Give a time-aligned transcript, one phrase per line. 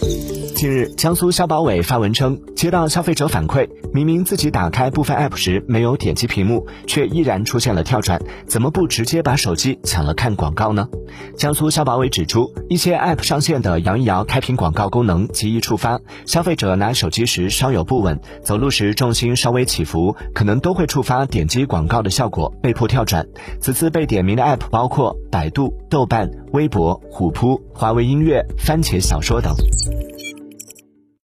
[0.00, 0.47] 嗯。
[0.58, 10.88] 近日，江苏消保委发文称，接到消费者反馈，明明自己打开部分 App 时没有点击屏幕，却依然出现了跳转，怎么不直接把手机抢了看广告呢？
[11.36, 23.24] 江苏消保委指出，一些 App 上线的摇一摇开屏广告功能极易触发，消费者拿手机时稍有不稳，走路时重心稍微起伏，可能都会触发点击广告的效果，被迫跳转。
[23.60, 29.54] 此次被点名的 App 包括百度、豆瓣、微博、虎扑、华为音乐、番茄小说等。